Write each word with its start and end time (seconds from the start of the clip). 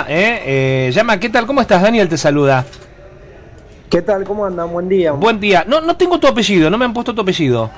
Llama, 0.00 0.06
¿eh? 0.08 0.42
eh 0.86 0.90
llama, 0.92 1.20
¿qué 1.20 1.28
tal? 1.28 1.46
¿Cómo 1.46 1.60
estás? 1.60 1.82
Daniel 1.82 2.08
te 2.08 2.16
saluda. 2.16 2.64
¿Qué 3.90 4.02
tal? 4.02 4.24
¿Cómo 4.24 4.46
andan? 4.46 4.72
Buen 4.72 4.88
día. 4.88 5.12
Buen 5.12 5.40
día. 5.40 5.64
No, 5.66 5.80
no 5.80 5.96
tengo 5.96 6.18
tu 6.18 6.26
apellido, 6.26 6.70
no 6.70 6.78
me 6.78 6.84
han 6.84 6.94
puesto 6.94 7.14
tu 7.14 7.20
apellido. 7.20 7.70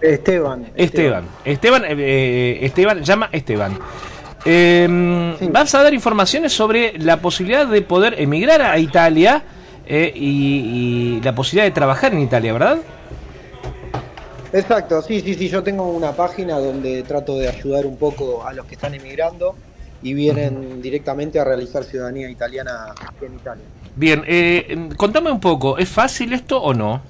Esteban. 0.00 0.66
Esteban. 0.74 1.24
Esteban, 1.44 1.84
Esteban, 1.84 1.84
eh, 1.86 2.58
Esteban 2.62 3.02
llama 3.02 3.28
Esteban. 3.32 3.78
Em, 4.44 5.52
vas 5.52 5.74
a 5.74 5.82
dar 5.82 5.94
informaciones 5.94 6.52
sobre 6.52 6.98
la 6.98 7.18
posibilidad 7.18 7.66
de 7.66 7.82
poder 7.82 8.20
emigrar 8.20 8.62
a 8.62 8.78
Italia 8.78 9.42
eh, 9.86 10.12
y, 10.14 11.20
la 11.22 11.34
posibilidad 11.34 11.64
de 11.64 11.72
trabajar 11.72 12.12
en 12.12 12.20
Italia, 12.20 12.52
¿verdad? 12.52 12.78
Exacto, 14.52 15.02
sí, 15.02 15.20
sí, 15.20 15.34
sí. 15.34 15.48
Yo 15.48 15.62
tengo 15.62 15.88
una 15.88 16.12
página 16.12 16.58
donde 16.58 17.02
trato 17.02 17.38
de 17.38 17.48
ayudar 17.48 17.86
un 17.86 17.96
poco 17.96 18.44
a 18.44 18.52
los 18.52 18.66
que 18.66 18.74
están 18.74 18.94
emigrando 18.94 19.54
y 20.02 20.14
vienen 20.14 20.80
directamente 20.80 21.38
a 21.38 21.44
realizar 21.44 21.84
ciudadanía 21.84 22.30
italiana 22.30 22.92
aquí 22.92 23.26
en 23.26 23.34
Italia. 23.34 23.64
Bien, 23.94 24.22
eh, 24.26 24.88
contame 24.96 25.30
un 25.30 25.40
poco, 25.40 25.78
¿es 25.78 25.88
fácil 25.88 26.32
esto 26.32 26.60
o 26.60 26.72
no? 26.72 27.02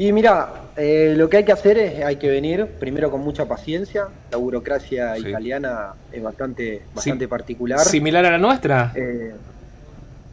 Y 0.00 0.12
mira, 0.12 0.70
eh, 0.78 1.12
lo 1.14 1.28
que 1.28 1.36
hay 1.36 1.44
que 1.44 1.52
hacer 1.52 1.76
es, 1.76 2.02
hay 2.02 2.16
que 2.16 2.30
venir 2.30 2.66
primero 2.78 3.10
con 3.10 3.20
mucha 3.20 3.46
paciencia. 3.46 4.08
La 4.30 4.38
burocracia 4.38 5.18
italiana 5.18 5.92
es 6.10 6.22
bastante, 6.22 6.84
bastante 6.94 7.28
particular. 7.28 7.80
¿Similar 7.80 8.24
a 8.24 8.30
la 8.30 8.38
nuestra? 8.38 8.92
Eh, 8.94 9.34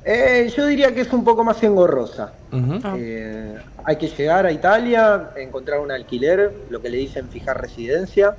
eh, 0.05 0.53
yo 0.55 0.67
diría 0.67 0.95
que 0.95 1.01
es 1.01 1.11
un 1.11 1.25
poco 1.25 1.43
más 1.43 1.61
engorrosa. 1.63 2.31
hay 3.83 3.95
que 3.97 4.07
llegar 4.07 4.45
a 4.45 4.53
Italia, 4.53 5.31
encontrar 5.35 5.81
un 5.81 5.91
alquiler, 5.91 6.49
lo 6.69 6.81
que 6.81 6.89
le 6.89 6.99
dicen 6.99 7.27
fijar 7.27 7.59
residencia. 7.59 8.37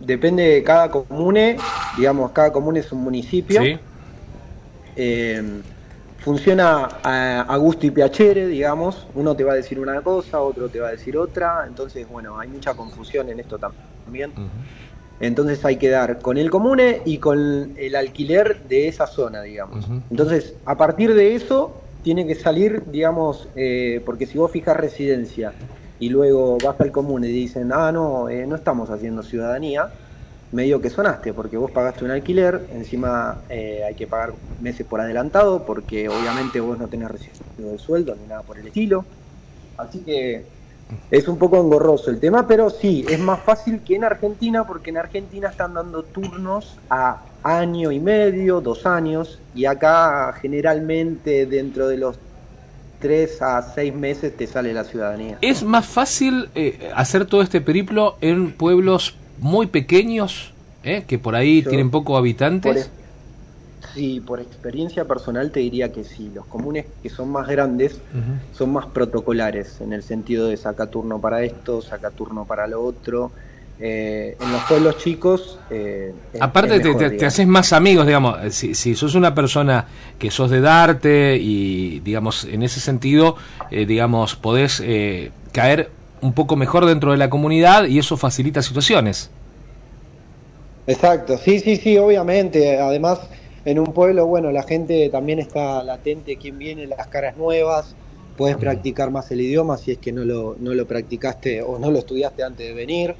Depende 0.00 0.42
de 0.42 0.62
cada 0.62 0.90
comune, 0.90 1.56
digamos, 1.96 2.32
cada 2.32 2.52
comune 2.52 2.80
es 2.80 2.92
un 2.92 3.02
municipio. 3.02 3.62
Sí 3.62 3.78
funciona 6.24 6.88
a, 7.02 7.56
gusto 7.58 7.86
y 7.86 7.90
piacere, 7.90 8.46
digamos, 8.46 9.06
uno 9.14 9.36
te 9.36 9.44
va 9.44 9.52
a 9.52 9.56
decir 9.56 9.78
una 9.78 10.00
cosa, 10.00 10.40
otro 10.40 10.70
te 10.70 10.80
va 10.80 10.88
a 10.88 10.92
decir 10.92 11.18
otra, 11.18 11.64
entonces, 11.68 12.08
bueno, 12.08 12.40
hay 12.40 12.48
mucha 12.48 12.72
confusión 12.72 13.28
en 13.28 13.40
esto 13.40 13.58
también. 13.58 14.32
Entonces 15.20 15.62
hay 15.66 15.76
que 15.76 15.90
dar 15.90 16.20
con 16.20 16.38
el 16.38 16.50
comune 16.50 17.02
y 17.04 17.18
con 17.18 17.74
el 17.76 17.94
alquiler 17.94 18.62
de 18.66 18.88
esa 18.88 19.06
zona, 19.06 19.42
digamos. 19.42 19.86
Entonces, 20.10 20.54
a 20.64 20.78
partir 20.78 21.14
de 21.14 21.34
eso, 21.34 21.82
tiene 22.02 22.26
que 22.26 22.34
salir, 22.34 22.82
digamos, 22.86 23.48
eh, 23.54 24.00
porque 24.06 24.24
si 24.24 24.38
vos 24.38 24.50
fijas 24.50 24.78
residencia 24.78 25.52
y 25.98 26.08
luego 26.08 26.58
vas 26.58 26.80
al 26.80 26.92
comune 26.92 27.28
y 27.28 27.32
dicen, 27.32 27.70
ah, 27.72 27.92
no, 27.92 28.28
eh, 28.28 28.46
no 28.46 28.56
estamos 28.56 28.90
haciendo 28.90 29.22
ciudadanía, 29.22 29.92
medio 30.50 30.80
que 30.80 30.90
sonaste, 30.90 31.32
porque 31.32 31.56
vos 31.56 31.70
pagaste 31.70 32.04
un 32.04 32.10
alquiler, 32.10 32.68
encima 32.70 33.42
eh, 33.48 33.82
hay 33.84 33.94
que 33.94 34.06
pagar 34.06 34.34
meses 34.58 34.86
por 34.86 35.00
adelantado, 35.00 35.64
porque 35.64 36.08
obviamente 36.08 36.60
vos 36.60 36.78
no 36.78 36.88
tenés 36.88 37.10
recibo 37.10 37.70
de 37.72 37.78
sueldo 37.78 38.14
ni 38.14 38.26
nada 38.26 38.42
por 38.42 38.58
el 38.58 38.66
estilo. 38.68 39.04
Así 39.76 40.04
que 40.04 40.46
es 41.10 41.28
un 41.28 41.38
poco 41.38 41.56
engorroso 41.56 42.10
el 42.10 42.20
tema, 42.20 42.46
pero 42.46 42.70
sí, 42.70 43.04
es 43.08 43.18
más 43.18 43.40
fácil 43.40 43.82
que 43.82 43.96
en 43.96 44.04
Argentina, 44.04 44.66
porque 44.66 44.90
en 44.90 44.98
Argentina 44.98 45.48
están 45.48 45.74
dando 45.74 46.04
turnos 46.04 46.78
a 46.88 47.24
año 47.42 47.90
y 47.92 48.00
medio, 48.00 48.60
dos 48.60 48.86
años, 48.86 49.42
y 49.52 49.64
acá 49.64 50.32
generalmente 50.40 51.46
dentro 51.46 51.88
de 51.88 51.98
los 51.98 52.20
tres 53.04 53.42
a 53.42 53.60
seis 53.60 53.94
meses 53.94 54.34
te 54.34 54.46
sale 54.46 54.72
la 54.72 54.82
ciudadanía. 54.82 55.36
¿Es 55.42 55.62
más 55.62 55.84
fácil 55.84 56.48
eh, 56.54 56.90
hacer 56.94 57.26
todo 57.26 57.42
este 57.42 57.60
periplo 57.60 58.16
en 58.22 58.52
pueblos 58.52 59.14
muy 59.38 59.66
pequeños, 59.66 60.54
¿eh? 60.82 61.04
que 61.06 61.18
por 61.18 61.34
ahí 61.34 61.60
tienen 61.60 61.90
pocos 61.90 62.16
habitantes. 62.16 62.88
sí, 63.92 64.22
por 64.24 64.40
experiencia 64.40 65.04
personal 65.04 65.50
te 65.50 65.60
diría 65.60 65.92
que 65.92 66.02
sí. 66.02 66.30
Los 66.34 66.46
comunes 66.46 66.86
que 67.02 67.10
son 67.10 67.28
más 67.28 67.46
grandes 67.46 68.00
son 68.54 68.72
más 68.72 68.86
protocolares, 68.86 69.82
en 69.82 69.92
el 69.92 70.02
sentido 70.02 70.48
de 70.48 70.56
saca 70.56 70.86
turno 70.86 71.20
para 71.20 71.42
esto, 71.42 71.82
saca 71.82 72.10
turno 72.10 72.46
para 72.46 72.66
lo 72.66 72.82
otro. 72.82 73.32
Eh, 73.80 74.36
en 74.40 74.52
los 74.52 74.62
pueblos 74.62 74.98
chicos. 74.98 75.58
Eh, 75.70 76.14
Aparte, 76.40 76.78
te, 76.80 77.26
haces 77.26 77.46
más 77.46 77.72
amigos, 77.72 78.06
digamos. 78.06 78.54
Si, 78.54 78.74
si, 78.74 78.94
sos 78.94 79.14
una 79.14 79.34
persona 79.34 79.86
que 80.18 80.30
sos 80.30 80.50
de 80.50 80.60
darte 80.60 81.36
y, 81.36 82.00
digamos, 82.00 82.44
en 82.44 82.62
ese 82.62 82.80
sentido, 82.80 83.36
digamos, 83.70 84.36
podés 84.36 84.82
caer 85.52 85.90
un 86.20 86.32
poco 86.32 86.56
mejor 86.56 86.86
dentro 86.86 87.12
de 87.12 87.18
la 87.18 87.28
comunidad 87.28 87.84
y 87.84 87.98
eso 87.98 88.16
facilita 88.16 88.62
situaciones. 88.62 89.30
Exacto, 90.86 91.38
sí, 91.38 91.60
sí, 91.60 91.76
sí, 91.76 91.98
obviamente. 91.98 92.78
Además, 92.78 93.20
en 93.64 93.78
un 93.78 93.86
pueblo, 93.86 94.26
bueno, 94.26 94.50
la 94.50 94.62
gente 94.62 95.08
también 95.10 95.38
está 95.38 95.82
latente, 95.82 96.36
quién 96.36 96.58
viene, 96.58 96.86
las 96.86 97.06
caras 97.08 97.36
nuevas, 97.36 97.94
puedes 98.36 98.56
practicar 98.56 99.10
más 99.10 99.30
el 99.30 99.40
idioma 99.40 99.76
si 99.76 99.92
es 99.92 99.98
que 99.98 100.12
no 100.12 100.24
lo, 100.24 100.56
no 100.58 100.74
lo 100.74 100.86
practicaste 100.86 101.62
o 101.62 101.78
no 101.78 101.90
lo 101.90 101.98
estudiaste 101.98 102.42
antes 102.42 102.66
de 102.66 102.74
venir. 102.74 103.14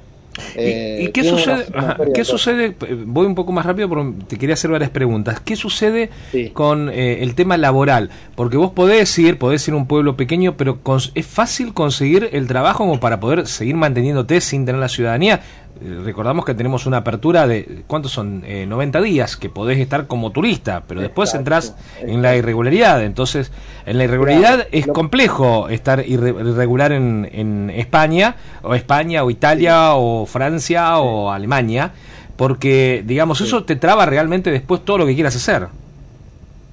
¿Y, 0.55 0.59
eh, 0.59 1.11
qué 1.13 1.23
sucede? 1.23 1.65
¿Qué 2.13 2.23
sucede? 2.23 2.75
Voy 3.05 3.25
un 3.25 3.35
poco 3.35 3.51
más 3.51 3.65
rápido 3.65 3.89
porque 3.89 4.25
te 4.27 4.37
quería 4.37 4.53
hacer 4.53 4.71
varias 4.71 4.89
preguntas. 4.89 5.39
¿Qué 5.39 5.55
sucede 5.55 6.09
con 6.53 6.89
eh, 6.89 7.23
el 7.23 7.35
tema 7.35 7.57
laboral? 7.57 8.09
Porque 8.35 8.57
vos 8.57 8.71
podés 8.71 9.17
ir, 9.17 9.37
podés 9.37 9.67
ir 9.67 9.73
a 9.73 9.77
un 9.77 9.87
pueblo 9.87 10.17
pequeño, 10.17 10.55
pero 10.57 10.79
es 11.13 11.25
fácil 11.25 11.73
conseguir 11.73 12.29
el 12.33 12.47
trabajo 12.47 12.79
como 12.79 12.99
para 12.99 13.19
poder 13.19 13.47
seguir 13.47 13.75
manteniéndote 13.75 14.41
sin 14.41 14.65
tener 14.65 14.79
la 14.79 14.89
ciudadanía. 14.89 15.41
Eh, 15.81 16.01
recordamos 16.03 16.45
que 16.45 16.53
tenemos 16.53 16.85
una 16.85 16.97
apertura 16.97 17.47
de, 17.47 17.83
¿cuántos 17.87 18.13
son? 18.13 18.43
90 18.67 18.99
eh, 18.99 19.01
días, 19.01 19.35
que 19.35 19.49
podés 19.49 19.77
estar 19.79 20.07
como 20.07 20.31
turista, 20.31 20.83
pero 20.87 21.01
después 21.01 21.33
entras 21.33 21.75
en 21.99 22.21
la 22.21 22.35
irregularidad. 22.35 23.03
Entonces, 23.03 23.51
en 23.85 23.97
la 23.97 24.05
irregularidad 24.05 24.67
es 24.71 24.87
complejo 24.87 25.67
estar 25.67 26.03
irregular 26.07 26.93
en, 26.93 27.29
en, 27.31 27.69
España, 27.71 28.37
o 28.63 28.73
España, 28.73 29.23
o 29.23 29.29
Italia, 29.29 29.95
o 29.95 30.25
Francia, 30.25 30.99
o 30.99 31.29
Alemania, 31.31 31.91
porque, 32.37 33.03
digamos, 33.05 33.41
eso 33.41 33.65
te 33.65 33.75
traba 33.75 34.05
realmente 34.05 34.51
después 34.51 34.85
todo 34.85 34.99
lo 34.99 35.05
que 35.05 35.15
quieras 35.15 35.35
hacer. 35.35 35.67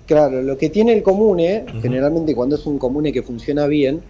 Claro, 0.07 0.43
lo 0.43 0.59
que 0.59 0.69
tiene 0.69 0.93
el 0.93 1.03
comune, 1.03 1.65
generalmente 1.81 2.35
cuando 2.35 2.57
es 2.57 2.67
un 2.67 2.79
comune 2.79 3.13
que 3.13 3.23
funciona 3.23 3.67
bien 3.67 4.01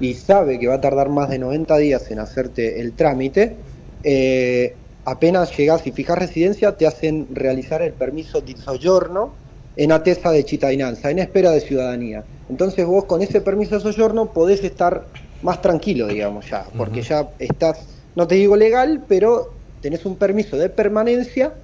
y 0.00 0.14
sabe 0.14 0.58
que 0.58 0.66
va 0.66 0.74
a 0.74 0.80
tardar 0.80 1.08
más 1.08 1.30
de 1.30 1.38
90 1.38 1.76
días 1.78 2.10
en 2.10 2.18
hacerte 2.18 2.80
el 2.80 2.92
trámite, 2.92 3.56
eh, 4.04 4.74
apenas 5.04 5.56
llegas 5.56 5.86
y 5.86 5.92
fijas 5.92 6.18
residencia, 6.18 6.72
te 6.76 6.86
hacen 6.86 7.28
realizar 7.32 7.82
el 7.82 7.92
permiso 7.92 8.40
de 8.40 8.56
soggiorno 8.56 9.34
en 9.76 9.92
Atesa 9.92 10.30
de 10.30 10.44
Chitainanza, 10.44 11.10
en 11.10 11.18
espera 11.18 11.50
de 11.50 11.60
ciudadanía. 11.60 12.24
Entonces 12.48 12.84
vos 12.86 13.04
con 13.04 13.22
ese 13.22 13.40
permiso 13.40 13.76
de 13.76 13.80
soggiorno 13.80 14.32
podés 14.32 14.62
estar 14.64 15.06
más 15.42 15.60
tranquilo, 15.60 16.06
digamos 16.06 16.48
ya, 16.48 16.64
porque 16.76 17.02
ya 17.02 17.28
estás, 17.38 17.86
no 18.14 18.26
te 18.26 18.36
digo 18.36 18.56
legal, 18.56 19.04
pero 19.08 19.52
tenés 19.80 20.04
un 20.06 20.16
permiso 20.16 20.56
de 20.56 20.68
permanencia 20.68 21.54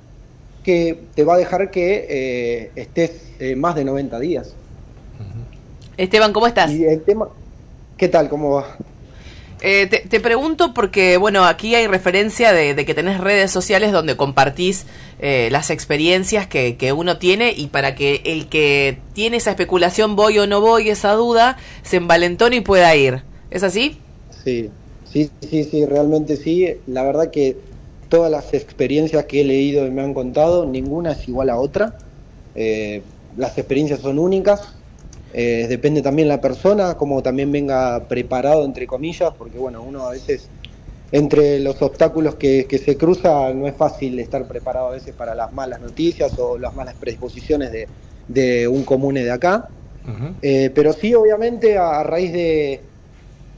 que 0.65 1.05
te 1.15 1.25
va 1.25 1.35
a 1.35 1.39
dejar 1.39 1.71
que 1.71 2.07
eh, 2.09 2.71
estés 2.75 3.33
eh, 3.39 3.55
más 3.55 3.75
de 3.75 3.85
90 3.85 4.19
días. 4.19 4.55
Esteban, 5.97 6.33
¿cómo 6.33 6.47
estás? 6.47 6.71
Y 6.71 6.85
el 6.85 7.03
tema, 7.03 7.29
¿qué 7.97 8.09
tal? 8.09 8.29
¿Cómo 8.29 8.53
va? 8.53 8.77
Eh, 9.61 9.87
te, 9.87 10.21
pregunto 10.21 10.73
porque, 10.73 11.17
bueno, 11.17 11.45
aquí 11.45 11.75
hay 11.75 11.87
referencia 11.87 12.53
de, 12.53 12.77
que 12.85 12.95
tenés 12.95 13.19
redes 13.19 13.51
sociales 13.51 13.91
donde 13.91 14.17
compartís 14.17 14.87
eh, 15.19 15.49
las 15.51 15.71
experiencias 15.71 16.47
que, 16.47 16.77
que, 16.77 16.93
uno 16.93 17.19
tiene 17.19 17.53
y 17.57 17.67
para 17.67 17.95
que 17.95 18.23
el 18.25 18.49
que 18.49 18.99
tiene 19.15 19.39
esa 19.39 19.51
especulación, 19.51 20.15
voy 20.15 20.39
o 20.39 20.47
no 20.47 20.61
voy, 20.61 20.91
esa 20.91 21.13
duda, 21.15 21.57
se 21.83 21.97
envalentone 21.97 22.57
y 22.57 22.61
pueda 22.61 22.95
ir. 22.95 23.23
¿Es 23.51 23.63
así? 23.63 23.99
Sí, 24.45 24.71
sí, 25.13 25.65
sí, 25.65 25.87
realmente 25.87 26.37
sí. 26.37 26.67
La 26.87 27.03
verdad 27.03 27.31
que 27.31 27.57
todas 28.09 28.31
las 28.31 28.55
experiencias 28.55 29.25
que 29.27 29.41
he 29.41 29.45
leído 29.45 29.87
y 29.87 29.91
me 29.91 30.03
han 30.03 30.15
contado, 30.15 30.67
ninguna 30.67 31.13
es 31.13 31.29
igual 31.29 31.51
a 31.51 31.59
otra. 31.59 31.99
Eh, 32.55 33.03
las 33.37 33.57
experiencias 33.59 34.01
son 34.01 34.19
únicas, 34.19 34.75
eh, 35.33 35.67
depende 35.69 36.01
también 36.03 36.29
la 36.29 36.41
persona, 36.41 36.95
como 36.95 37.23
también 37.23 37.53
venga 37.53 38.07
preparado, 38.09 38.65
entre 38.65 38.87
comillas, 38.87 39.33
porque 39.37 39.59
bueno, 39.59 39.83
uno 39.83 40.07
a 40.07 40.11
veces, 40.11 40.49
entre 41.13 41.61
los 41.61 41.83
obstáculos 41.83 42.37
que, 42.37 42.67
se 42.83 42.97
cruza, 42.97 43.53
no 43.53 43.67
es 43.67 43.75
fácil 43.75 44.19
estar 44.19 44.47
preparado 44.47 44.89
a 44.89 44.93
veces 44.93 45.15
para 45.15 45.35
las 45.35 45.53
malas 45.53 45.81
noticias 45.81 46.39
o 46.39 46.59
las 46.59 46.75
malas 46.75 46.95
predisposiciones 46.95 47.71
de, 48.27 48.69
un 48.69 48.85
comune 48.85 49.25
de 49.25 49.31
acá. 49.31 49.69
Eh, 50.41 50.71
pero 50.75 50.95
sí, 50.95 51.15
obviamente, 51.15 51.77
a, 51.77 52.03
raíz 52.03 52.33
de, 52.33 52.81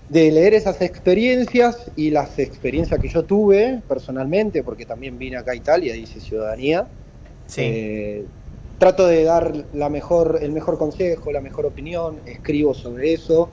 de 0.09 0.33
leer 0.33 0.55
esas 0.55 0.83
experiencias 0.83 1.93
y 1.95 2.11
las 2.11 2.41
experiencias 2.41 3.01
que 3.01 3.09
yo 3.09 3.23
tuve 3.23 3.81
personalmente, 3.87 4.65
porque 4.65 4.85
también 4.85 5.17
vine 5.17 5.37
acá 5.37 5.53
a 5.53 5.55
Italia, 5.55 5.95
dice 5.95 6.19
ciudadanía, 6.19 6.89
sí. 7.47 7.63
Eh, 7.63 8.25
trato 8.81 9.07
de 9.07 9.25
dar 9.25 9.53
la 9.75 9.91
mejor, 9.91 10.39
el 10.41 10.53
mejor 10.53 10.79
consejo, 10.79 11.31
la 11.31 11.43
mejor 11.43 11.67
opinión, 11.67 12.17
escribo 12.25 12.73
sobre 12.73 13.13
eso, 13.13 13.51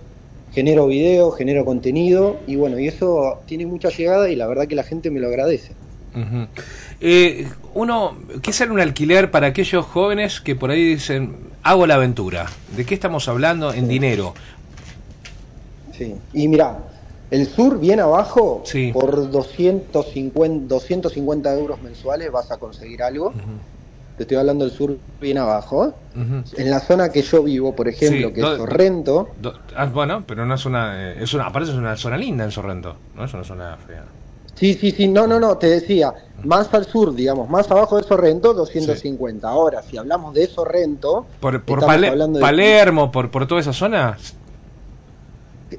genero 0.53 0.87
video, 0.87 1.31
genero 1.31 1.65
contenido 1.65 2.37
y 2.47 2.55
bueno, 2.55 2.79
y 2.79 2.87
eso 2.87 3.41
tiene 3.45 3.65
mucha 3.65 3.89
llegada 3.89 4.29
y 4.29 4.37
la 4.37 4.47
verdad 4.47 4.67
que 4.67 4.75
la 4.75 4.83
gente 4.83 5.11
me 5.11 5.19
lo 5.19 5.27
agradece. 5.27 5.73
Eh, 7.01 7.47
uno, 7.73 8.17
¿qué 8.41 8.51
es 8.51 8.61
un 8.61 8.79
alquiler 8.79 9.29
para 9.29 9.47
aquellos 9.47 9.85
jóvenes 9.85 10.39
que 10.39 10.55
por 10.55 10.71
ahí 10.71 10.83
dicen, 10.83 11.35
hago 11.61 11.85
la 11.85 11.95
aventura? 11.95 12.45
¿De 12.77 12.85
qué 12.85 12.93
estamos 12.95 13.27
hablando 13.27 13.73
en 13.73 13.89
dinero? 13.89 14.33
Sí, 15.91 16.15
y 16.33 16.47
mira, 16.47 16.79
el 17.31 17.47
sur 17.47 17.79
bien 17.79 17.99
abajo, 17.99 18.63
por 18.93 19.29
250, 19.29 20.67
250 20.67 21.53
euros 21.53 21.81
mensuales 21.81 22.31
vas 22.31 22.49
a 22.49 22.57
conseguir 22.57 23.03
algo. 23.03 23.33
Te 24.17 24.23
estoy 24.23 24.37
hablando 24.37 24.65
del 24.65 24.73
sur 24.73 24.97
bien 25.21 25.37
abajo. 25.37 25.93
En 26.15 26.71
la 26.71 26.79
zona 26.79 27.09
que 27.09 27.21
yo 27.21 27.43
vivo, 27.43 27.75
por 27.75 27.87
ejemplo, 27.87 28.33
que 28.33 28.41
es 28.41 28.57
Sorrento. 28.57 29.29
Ah, 29.75 29.85
bueno, 29.85 30.23
pero 30.25 30.43
no 30.43 30.55
es 30.55 30.65
una, 30.65 31.11
eh, 31.11 31.23
es 31.23 31.35
una. 31.35 31.45
Aparte 31.45 31.69
es 31.69 31.75
una 31.75 31.95
zona 31.95 32.17
linda 32.17 32.43
en 32.43 32.49
Sorrento, 32.49 32.95
no 33.15 33.25
es 33.25 33.33
una 33.35 33.43
zona 33.43 33.77
fea. 33.77 34.05
Sí, 34.55 34.73
sí, 34.73 34.89
sí, 34.89 35.07
no, 35.07 35.27
no, 35.27 35.39
no, 35.39 35.59
te 35.59 35.67
decía, 35.67 36.11
más 36.43 36.73
al 36.73 36.85
sur, 36.85 37.13
digamos, 37.13 37.47
más 37.47 37.69
abajo 37.69 37.97
de 37.97 38.03
Sorrento, 38.03 38.55
250. 38.55 39.47
Ahora, 39.47 39.83
si 39.83 39.97
hablamos 39.97 40.33
de 40.33 40.47
Sorrento. 40.47 41.27
Por, 41.39 41.61
por 41.61 41.85
Palermo, 41.85 43.11
por, 43.11 43.29
por 43.29 43.45
toda 43.45 43.61
esa 43.61 43.73
zona. 43.73 44.17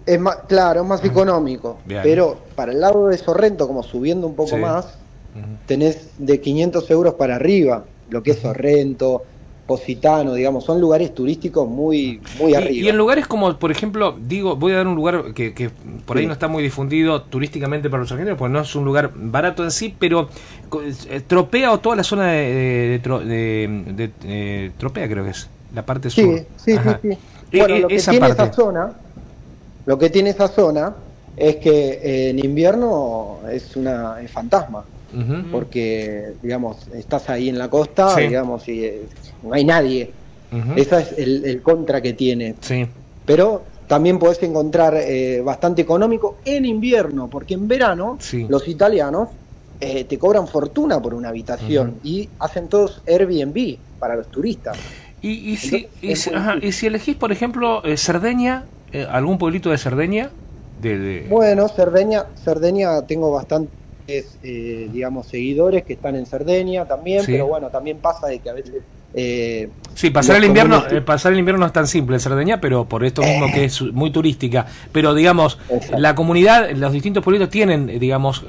Es 0.07 0.21
más, 0.21 0.37
claro, 0.47 0.83
es 0.83 0.87
más 0.87 1.05
económico. 1.05 1.79
Pero 1.89 2.39
para 2.55 2.71
el 2.71 2.81
lado 2.81 3.09
de 3.09 3.19
Sorrento, 3.19 3.67
como 3.67 3.83
subiendo 3.83 4.29
un 4.29 4.37
poco 4.37 4.57
más, 4.59 4.97
tenés 5.67 6.11
de 6.19 6.41
500 6.41 6.89
euros 6.93 7.15
para 7.15 7.35
arriba 7.35 7.83
lo 8.11 8.23
que 8.23 8.33
es 8.33 8.39
Sorrento, 8.39 9.25
Positano, 9.69 10.33
digamos, 10.33 10.65
son 10.65 10.81
lugares 10.81 11.15
turísticos 11.15 11.69
muy, 11.69 12.23
muy 12.39 12.55
arriba. 12.55 12.87
Y, 12.87 12.89
en 12.89 12.97
lugares 12.97 13.27
como, 13.27 13.59
por 13.59 13.71
ejemplo, 13.71 14.17
digo, 14.19 14.57
voy 14.57 14.73
a 14.73 14.77
dar 14.77 14.87
un 14.87 14.95
lugar 14.95 15.35
que, 15.35 15.53
que 15.53 15.69
por 16.07 16.17
ahí 16.17 16.27
no 16.27 16.33
está 16.33 16.49
muy 16.49 16.63
difundido 16.63 17.21
turísticamente 17.21 17.91
para 17.91 18.01
los 18.01 18.11
argentinos, 18.11 18.39
pues 18.39 18.51
no 18.51 18.63
es 18.63 18.75
un 18.75 18.87
lugar 18.87 19.13
barato 19.15 19.63
en 19.65 19.71
sí, 19.71 19.95
pero 19.99 20.31
eh, 21.11 21.21
Tropea 21.21 21.71
o 21.71 21.81
toda 21.81 21.97
la 21.97 22.03
zona 22.03 22.29
de, 22.29 22.99
de, 22.99 24.11
eh, 24.25 24.71
Tropea 24.79 25.07
creo 25.07 25.23
que 25.23 25.31
es, 25.33 25.51
la 25.75 25.85
parte 25.85 26.09
sur. 26.09 26.39
Sí, 26.39 26.47
sí, 26.57 26.79
sí, 27.03 27.19
Bueno, 27.59 27.79
lo 27.79 27.89
que 27.89 27.97
esa 27.97 28.13
tiene 28.13 28.29
esa 28.29 28.51
zona, 28.51 28.93
lo 29.85 29.99
que 29.99 30.09
tiene 30.09 30.31
esa 30.31 30.49
zona 30.49 30.95
es 31.37 31.57
que 31.57 32.31
en 32.31 32.43
invierno 32.43 33.41
es 33.53 33.77
una 33.77 34.19
es 34.23 34.31
fantasma 34.31 34.83
porque, 35.51 36.35
digamos, 36.43 36.89
estás 36.95 37.31
ahí 37.31 37.49
en 37.49 37.59
la 37.59 37.69
costa, 37.69 38.17
digamos, 38.17 38.69
y 38.69 38.85
eh, 38.85 39.03
no 39.43 39.55
hay 39.55 39.65
nadie. 39.65 40.11
Ese 40.77 41.01
es 41.01 41.13
el, 41.19 41.63
contra 41.63 42.01
que 42.01 42.13
tiene. 42.13 42.55
Sí. 42.61 42.87
Pero 43.25 43.63
también 43.87 44.19
podés 44.19 44.43
encontrar 44.43 44.95
eh, 44.97 45.41
bastante 45.43 45.83
económico 45.83 46.39
en 46.45 46.65
invierno, 46.65 47.29
porque 47.29 47.55
en 47.55 47.69
verano 47.69 48.19
los 48.49 48.69
italianos 48.69 49.29
eh, 49.81 50.05
te 50.05 50.19
cobran 50.19 50.49
fortuna 50.49 51.01
por 51.01 51.15
una 51.15 51.29
habitación 51.29 51.97
y 52.03 52.29
hacen 52.39 52.69
todos 52.69 53.03
Airbnb 53.07 53.79
para 53.99 54.17
los 54.17 54.29
turistas. 54.29 54.77
Y, 55.21 55.53
y, 55.53 55.57
si, 55.57 55.89
y, 56.01 56.15
si, 56.73 56.87
elegís, 56.87 57.17
por 57.17 57.33
ejemplo, 57.33 57.83
Cerdeña, 57.97 58.65
algún 59.11 59.37
pueblito 59.37 59.71
de 59.71 59.79
Cerdeña, 59.79 60.31
de, 60.81 61.27
Bueno, 61.29 61.69
Cerdeña, 61.69 62.27
Cerdeña 62.45 63.03
tengo 63.03 63.33
bastante 63.33 63.78
eh, 64.11 64.89
digamos, 64.91 65.27
seguidores 65.27 65.85
que 65.85 65.93
están 65.93 66.17
en 66.17 66.25
Cerdeña 66.25 66.87
también, 66.87 67.23
pero 67.27 67.47
bueno, 67.47 67.69
también 67.69 67.99
pasa 67.99 68.27
de 68.27 68.39
que 68.39 68.49
a 68.49 68.55
veces... 68.55 68.77
Eh, 69.13 69.69
sí, 69.95 70.09
pasar 70.09 70.37
el 70.37 70.45
invierno 70.45 70.83
eh, 70.91 71.01
pasar 71.03 71.33
el 71.33 71.39
invierno 71.39 71.61
no 71.61 71.67
es 71.67 71.75
tan 71.75 71.87
simple 71.87 72.17
en 72.17 72.21
Cerdeña, 72.21 72.59
pero 72.59 72.87
por 72.87 73.05
esto 73.05 73.21
mismo 73.21 73.53
que 73.53 73.65
es 73.65 73.83
muy 73.83 74.11
turística. 74.11 74.65
Pero 74.93 75.15
digamos, 75.15 75.59
la 75.95 76.15
comunidad, 76.15 76.71
los 76.71 76.91
distintos 76.93 77.23
pueblitos 77.23 77.51
tienen, 77.51 77.99
digamos, 77.99 78.47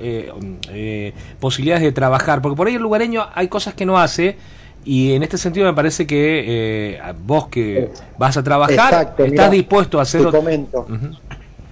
posibilidades 1.42 1.84
de 1.84 1.92
trabajar, 1.92 2.42
porque 2.42 2.56
por 2.56 2.68
ahí 2.68 2.76
el 2.76 2.82
lugareño 2.82 3.28
hay 3.34 3.50
cosas 3.50 3.74
que 3.74 3.86
no 3.86 4.00
hace. 4.00 4.38
Y 4.86 5.12
en 5.12 5.24
este 5.24 5.38
sentido 5.38 5.66
me 5.66 5.74
parece 5.74 6.08
que 6.08 7.02
vos 7.26 7.50
que 7.50 7.90
vas 8.18 8.38
a 8.38 8.44
trabajar, 8.44 9.14
estás 9.18 9.52
dispuesto 9.52 10.00
a 10.00 10.04
hacer... 10.04 10.24
Te 10.24 10.32
comento 10.32 10.88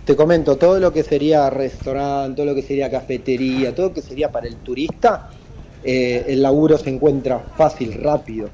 te 0.07 0.15
comento, 0.15 0.55
todo 0.55 0.79
lo 0.79 0.93
que 0.93 1.03
sería 1.03 1.49
restaurante, 1.49 2.37
todo 2.37 2.45
lo 2.45 2.55
que 2.55 2.61
sería 2.61 2.89
cafetería, 2.89 3.75
todo 3.75 3.89
lo 3.89 3.93
que 3.93 4.01
sería 4.01 4.31
para 4.31 4.47
el 4.47 4.55
turista, 4.55 5.29
eh, 5.83 6.23
el 6.29 6.41
laburo 6.41 6.77
se 6.77 6.89
encuentra 6.89 7.39
fácil, 7.57 7.93
rápido. 8.01 8.49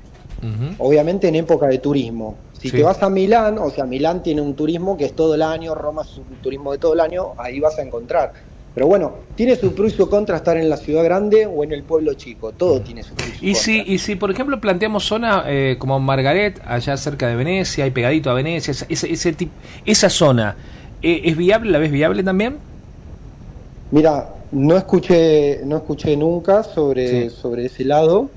Obviamente 0.79 1.29
en 1.29 1.35
época 1.35 1.67
de 1.67 1.77
turismo. 1.77 2.35
Si 2.59 2.69
te 2.69 2.83
vas 2.83 3.01
a 3.01 3.09
Milán, 3.09 3.59
o 3.59 3.69
sea, 3.69 3.85
Milán 3.85 4.23
tiene 4.23 4.41
un 4.41 4.55
turismo 4.55 4.97
que 4.97 5.05
es 5.05 5.13
todo 5.13 5.35
el 5.35 5.41
año, 5.41 5.73
Roma 5.73 6.01
es 6.01 6.17
un 6.17 6.25
turismo 6.41 6.73
de 6.73 6.79
todo 6.79 6.95
el 6.95 6.99
año, 6.99 7.33
ahí 7.37 7.59
vas 7.59 7.77
a 7.77 7.83
encontrar. 7.83 8.33
Pero 8.73 8.87
bueno, 8.87 9.13
tiene 9.35 9.55
su 9.55 9.73
pro 9.73 9.85
y 9.85 9.91
su 9.91 10.09
contra 10.09 10.37
estar 10.37 10.57
en 10.57 10.67
la 10.67 10.77
ciudad 10.77 11.03
grande 11.03 11.45
o 11.45 11.63
en 11.63 11.71
el 11.71 11.83
pueblo 11.83 12.15
chico. 12.15 12.51
Todo 12.51 12.81
tiene 12.81 13.03
su 13.03 13.13
pro 13.13 13.25
y 13.27 13.31
su 13.31 13.45
y 13.45 13.55
Si, 13.55 13.83
y 13.85 13.99
si, 13.99 14.15
por 14.15 14.31
ejemplo, 14.31 14.59
planteamos 14.59 15.05
zona 15.05 15.43
eh, 15.47 15.75
como 15.77 15.99
Margaret, 15.99 16.59
allá 16.65 16.97
cerca 16.97 17.27
de 17.27 17.35
Venecia, 17.35 17.85
y 17.85 17.91
pegadito 17.91 18.31
a 18.31 18.33
Venecia, 18.33 18.71
ese, 18.71 18.87
ese, 18.89 19.35
esa 19.85 20.09
zona, 20.09 20.57
¿Es 21.03 21.37
viable? 21.37 21.71
¿La 21.71 21.79
ves 21.79 21.91
viable 21.91 22.23
también? 22.23 22.57
Mira, 23.91 24.29
no 24.51 24.77
escuché, 24.77 25.61
no 25.65 25.77
escuché 25.77 26.15
nunca 26.15 26.63
sobre, 26.63 27.29
sobre 27.29 27.65
ese 27.65 27.83
lado, 27.83 28.29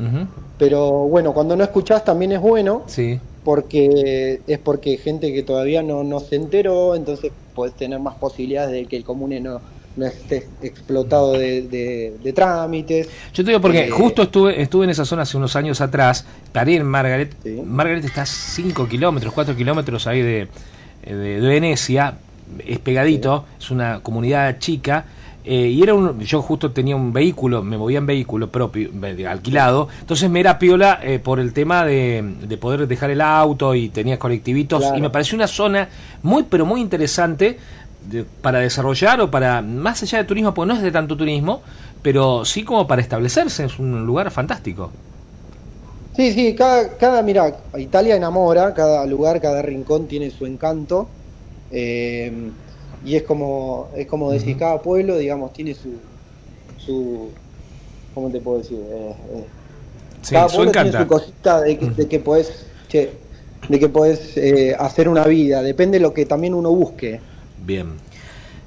pero 0.59 0.91
bueno, 1.09 1.33
cuando 1.33 1.57
no 1.57 1.65
escuchás 1.65 2.05
también 2.05 2.33
es 2.33 2.41
bueno, 2.41 2.83
sí. 2.87 3.21
porque 3.45 4.41
es 4.47 4.59
porque 4.59 4.97
gente 4.99 5.33
que 5.33 5.43
todavía 5.43 5.83
no, 5.83 6.05
no 6.05 6.21
se 6.21 6.37
enteró, 6.37 6.95
entonces 6.95 7.33
puedes 7.55 7.75
tener 7.75 8.01
más 8.01 8.17
posibilidades 8.17 8.73
de 8.73 8.87
que 8.87 8.97
el 8.97 9.05
comune 9.05 9.41
no, 9.41 9.61
no 9.97 10.07
esté 10.07 10.47
explotado 10.63 11.33
de, 11.33 12.33
trámites. 12.35 13.09
Yo 13.33 13.45
te 13.45 13.51
digo 13.51 13.61
porque 13.61 13.87
eh, 13.87 13.91
justo 13.91 14.23
estuve 14.23 14.61
estuve 14.61 14.85
en 14.85 14.91
esa 14.91 15.05
zona 15.05 15.23
hace 15.23 15.37
unos 15.37 15.57
años 15.57 15.81
atrás, 15.81 16.27
paré 16.53 16.77
en 16.77 16.87
Margaret. 16.87 17.35
Margaret 17.65 18.05
está 18.05 18.23
a 18.23 18.27
5 18.27 18.89
kilómetros, 18.89 19.33
4 19.33 19.57
kilómetros 19.57 20.07
ahí 20.07 20.23
de, 20.23 20.49
de, 21.05 21.41
Venecia, 21.41 22.19
es 22.65 22.79
pegadito, 22.79 23.45
es 23.59 23.71
una 23.71 24.01
comunidad 24.01 24.59
chica. 24.59 25.05
Eh, 25.45 25.69
y 25.69 25.81
era 25.81 25.95
un, 25.95 26.19
yo 26.21 26.43
justo 26.43 26.73
tenía 26.73 26.97
un 26.97 27.13
vehículo, 27.13 27.63
me 27.63 27.79
movía 27.79 27.99
en 27.99 28.07
vehículo 28.07 28.51
propio, 28.51 28.91
alquilado, 29.31 29.89
entonces 30.01 30.29
me 30.29 30.41
era 30.41 30.59
piola 30.59 30.99
eh, 31.01 31.21
por 31.21 31.39
el 31.39 31.53
tema 31.53 31.85
de, 31.85 32.35
de, 32.43 32.57
poder 32.57 32.89
dejar 32.89 33.11
el 33.11 33.21
auto 33.21 33.73
y 33.73 33.89
tenía 33.91 34.19
colectivitos 34.19 34.83
y 34.97 35.01
me 35.01 35.09
pareció 35.09 35.37
una 35.37 35.47
zona 35.47 35.89
muy 36.25 36.43
pero 36.51 36.67
muy 36.67 36.81
interesante 36.81 37.59
para 38.43 38.59
desarrollar 38.61 39.21
o 39.21 39.31
para, 39.31 39.63
más 39.63 40.03
allá 40.03 40.19
de 40.19 40.25
turismo, 40.25 40.53
porque 40.53 40.69
no 40.69 40.75
es 40.75 40.83
de 40.83 40.91
tanto 40.91 41.17
turismo, 41.17 41.63
pero 42.03 42.45
sí 42.45 42.65
como 42.65 42.87
para 42.87 43.03
establecerse, 43.03 43.65
es 43.65 43.79
un 43.79 44.05
lugar 44.05 44.31
fantástico. 44.31 44.91
Sí, 46.15 46.33
sí, 46.33 46.55
cada, 46.55 46.97
cada 46.97 47.23
mira, 47.23 47.55
Italia 47.77 48.17
enamora, 48.17 48.73
cada 48.75 49.05
lugar, 49.07 49.41
cada 49.41 49.61
rincón 49.63 50.07
tiene 50.07 50.31
su 50.31 50.47
encanto 50.47 51.09
eh, 51.71 52.33
y 53.05 53.17
es 53.17 53.23
como, 53.23 53.89
es 53.97 54.07
como 54.07 54.31
decir, 54.33 54.57
cada 54.57 54.81
pueblo, 54.81 55.17
digamos, 55.19 55.53
tiene 55.53 55.75
su, 55.75 55.95
su 56.79 57.29
¿cómo 58.15 58.31
te 58.31 58.41
puedo 58.41 58.59
decir? 58.59 58.79
Eh, 58.79 59.15
eh, 59.35 59.45
cada 60.31 60.49
pueblo 60.49 60.73
tiene 60.73 60.93
su 60.93 61.07
cosita 61.07 61.61
de 61.61 61.79
que, 61.79 61.91
de 61.91 62.09
que 62.09 62.19
podés, 62.19 62.67
de 62.91 63.79
que 63.79 63.89
podés 63.89 64.35
hacer 64.79 65.09
una 65.09 65.25
vida, 65.25 65.63
depende 65.63 65.99
de 65.99 66.03
lo 66.03 66.15
que 66.15 66.27
también 66.27 66.55
uno 66.55 66.71
busque. 66.71 67.21
Bien. 67.65 68.06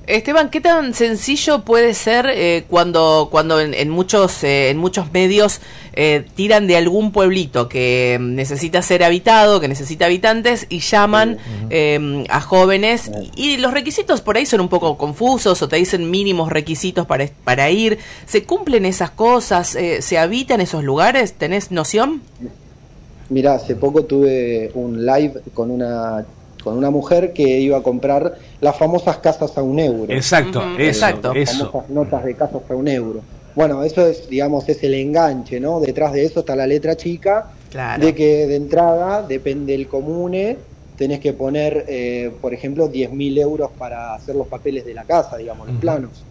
Esteban, 0.07 0.49
¿qué 0.49 0.59
tan 0.59 0.95
sencillo 0.95 1.63
puede 1.63 1.93
ser 1.93 2.25
eh, 2.29 2.65
cuando, 2.67 3.27
cuando 3.29 3.59
en, 3.59 3.89
muchos, 3.89 4.43
eh, 4.43 4.71
en 4.71 4.77
muchos 4.77 5.11
medios 5.11 5.61
eh, 5.93 6.25
tiran 6.35 6.65
de 6.65 6.77
algún 6.77 7.11
pueblito 7.11 7.69
que 7.69 8.17
necesita 8.19 8.81
ser 8.81 9.03
habitado, 9.03 9.59
que 9.59 9.67
necesita 9.67 10.05
habitantes 10.05 10.65
y 10.69 10.79
llaman 10.79 11.37
em, 11.69 12.23
a 12.29 12.41
jóvenes 12.41 13.11
y, 13.35 13.57
los 13.57 13.71
requisitos 13.73 14.21
por 14.21 14.37
ahí 14.37 14.45
son 14.47 14.61
un 14.61 14.69
poco 14.69 14.97
confusos 14.97 15.61
o 15.61 15.67
te 15.67 15.75
dicen 15.75 16.09
mínimos 16.09 16.51
requisitos 16.51 17.05
para, 17.05 17.27
para 17.43 17.69
ir? 17.69 17.99
¿Se 18.25 18.43
cumplen 18.43 18.85
esas 18.85 19.11
cosas? 19.11 19.77
¿Se 19.99 20.17
habitan 20.17 20.59
esos 20.59 20.83
lugares? 20.83 21.33
¿Tenés 21.33 21.71
noción? 21.71 22.21
Mira, 23.29 23.53
hace 23.53 23.75
poco 23.75 24.05
tuve 24.05 24.71
un 24.73 25.05
live 25.05 25.41
con 25.53 25.69
una 25.69 26.25
con 26.63 26.77
una 26.77 26.89
mujer 26.89 27.33
que 27.33 27.43
iba 27.59 27.77
a 27.77 27.81
comprar 27.81 28.37
las 28.61 28.75
famosas 28.77 29.17
casas 29.17 29.57
a 29.57 29.61
un 29.61 29.79
euro. 29.79 30.11
Exacto, 30.11 30.61
exacto. 30.77 31.33
Las 31.33 31.57
famosas 31.57 31.89
notas 31.89 32.23
de 32.25 32.35
casas 32.35 32.61
a 32.69 32.75
un 32.75 32.87
euro. 32.87 33.21
Bueno, 33.55 33.83
eso 33.83 34.05
es, 34.07 34.29
digamos, 34.29 34.67
es 34.69 34.83
el 34.83 34.93
enganche, 34.93 35.59
¿no? 35.59 35.79
Detrás 35.79 36.13
de 36.13 36.23
eso 36.23 36.41
está 36.41 36.55
la 36.55 36.67
letra 36.67 36.95
chica, 36.95 37.47
de 37.99 38.15
que 38.15 38.47
de 38.47 38.55
entrada, 38.55 39.23
depende 39.23 39.73
del 39.73 39.87
comune, 39.87 40.57
tenés 40.97 41.19
que 41.19 41.33
poner, 41.33 41.85
eh, 41.87 42.31
por 42.41 42.53
ejemplo, 42.53 42.91
10.000 42.91 43.39
euros 43.39 43.71
para 43.77 44.13
hacer 44.13 44.35
los 44.35 44.47
papeles 44.47 44.85
de 44.85 44.93
la 44.93 45.03
casa, 45.03 45.37
digamos, 45.37 45.67
los 45.67 45.77
planos. 45.77 46.23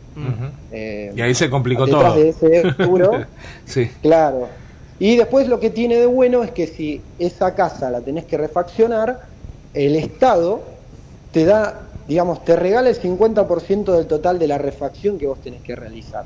Eh, 0.72 1.12
y 1.14 1.20
ahí 1.20 1.34
se 1.34 1.48
complicó 1.48 1.86
todo. 1.86 2.14
de 2.14 2.30
ese 2.30 2.62
euro, 2.78 3.24
sí. 3.64 3.88
claro. 4.02 4.48
Y 4.98 5.16
después 5.16 5.46
lo 5.48 5.60
que 5.60 5.70
tiene 5.70 5.96
de 5.96 6.06
bueno 6.06 6.42
es 6.42 6.50
que 6.50 6.66
si 6.66 7.00
esa 7.18 7.54
casa 7.54 7.90
la 7.90 8.00
tenés 8.00 8.24
que 8.24 8.36
refaccionar, 8.36 9.20
el 9.74 9.96
Estado 9.96 10.62
te 11.32 11.44
da, 11.44 11.82
digamos, 12.06 12.44
te 12.44 12.56
regala 12.56 12.90
el 12.90 13.00
50% 13.00 13.96
del 13.96 14.06
total 14.06 14.38
de 14.38 14.46
la 14.46 14.58
refacción 14.58 15.18
que 15.18 15.26
vos 15.26 15.40
tenés 15.40 15.62
que 15.62 15.76
realizar. 15.76 16.24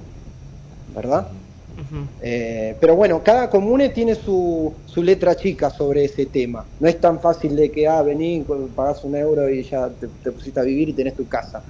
¿Verdad? 0.95 1.29
Eh, 2.21 2.77
pero 2.81 2.95
bueno, 2.97 3.23
cada 3.25 3.49
comune 3.51 3.89
tiene 3.89 4.15
su, 4.15 4.73
su, 4.87 5.03
letra 5.03 5.35
chica 5.37 5.71
sobre 5.71 6.05
ese 6.05 6.27
tema. 6.27 6.65
No 6.81 6.89
es 6.89 7.01
tan 7.01 7.21
fácil 7.21 7.57
de 7.57 7.71
que, 7.71 7.89
ah, 7.89 8.03
vení, 8.03 8.45
pagás 8.75 9.03
un 9.05 9.17
euro 9.17 9.49
y 9.49 9.63
ya 9.65 9.89
te, 9.89 10.31
pusiste 10.31 10.61
a 10.61 10.63
vivir 10.63 10.91
y 10.91 10.93
tenés 10.93 11.15
tu 11.15 11.27
casa. 11.27 11.63